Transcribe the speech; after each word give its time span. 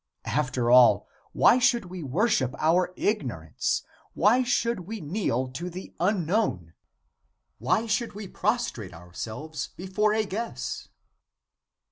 After 0.25 0.71
all, 0.71 1.07
why 1.31 1.59
should 1.59 1.85
we 1.85 2.01
worship 2.01 2.55
our 2.57 2.91
ignorance, 2.95 3.83
why 4.15 4.41
should 4.41 4.79
we 4.87 4.99
kneel 4.99 5.47
to 5.49 5.69
the 5.69 5.93
Unknown, 5.99 6.73
why 7.59 7.85
should 7.85 8.13
we 8.13 8.27
prostrate 8.27 8.95
ourselves 8.95 9.69
before 9.77 10.11
a 10.15 10.25
guess? 10.25 10.87